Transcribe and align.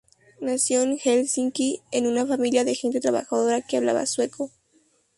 Nació 0.39 0.81
en 0.81 0.97
Helsinki 0.97 1.83
en 1.91 2.07
una 2.07 2.25
familia 2.25 2.63
de 2.63 2.73
gente 2.73 2.99
trabajadora 2.99 3.61
que 3.61 3.77
hablaba 3.77 4.07
sueco. 4.07 4.49